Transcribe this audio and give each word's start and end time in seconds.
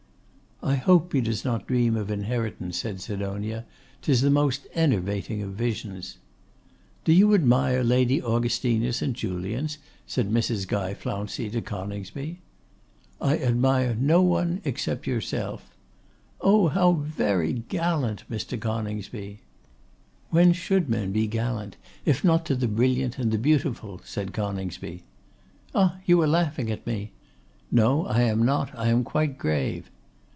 'I 0.63 0.75
hope 0.75 1.13
he 1.13 1.21
does 1.21 1.43
not 1.43 1.65
dream 1.65 1.97
of 1.97 2.11
inheritance,' 2.11 2.77
said 2.77 3.01
Sidonia. 3.01 3.65
''Tis 4.03 4.21
the 4.21 4.29
most 4.29 4.67
enervating 4.75 5.41
of 5.41 5.53
visions.' 5.53 6.19
'Do 7.03 7.11
you 7.13 7.33
admire 7.33 7.83
Lady 7.83 8.21
Augustina 8.21 8.93
St. 8.93 9.17
Julians?' 9.17 9.79
said 10.05 10.29
Mrs. 10.31 10.67
Guy 10.67 10.93
Flouncey 10.93 11.49
to 11.49 11.63
Coningsby. 11.63 12.41
'I 13.19 13.37
admire 13.39 13.95
no 13.95 14.21
one 14.21 14.61
except 14.63 15.07
yourself.' 15.07 15.75
'Oh! 16.41 16.67
how 16.67 16.91
very 16.93 17.53
gallant, 17.53 18.23
Mr. 18.29 18.57
Coningsby!' 18.59 19.39
'When 20.29 20.53
should 20.53 20.87
men 20.87 21.11
be 21.11 21.25
gallant, 21.25 21.75
if 22.05 22.23
not 22.23 22.45
to 22.45 22.55
the 22.55 22.67
brilliant 22.67 23.17
and 23.17 23.31
the 23.31 23.39
beautiful!' 23.39 23.99
said 24.05 24.31
Coningsby. 24.31 25.05
'Ah! 25.73 25.97
you 26.05 26.21
are 26.21 26.27
laughing 26.27 26.69
at 26.69 26.85
me.' 26.85 27.11
'No, 27.71 28.05
I 28.05 28.21
am 28.21 28.45
not. 28.45 28.69
I 28.77 28.89
am 28.89 29.03
quite 29.03 29.39
grave. 29.39 29.89